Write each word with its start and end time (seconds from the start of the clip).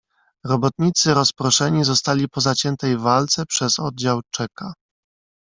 "Robotnicy 0.45 1.13
rozproszeni 1.13 1.83
zostali 1.83 2.29
po 2.29 2.41
zaciętej 2.41 2.97
walce 2.97 3.45
przez 3.45 3.79
oddział 3.79 4.21
Czeka." 4.33 4.73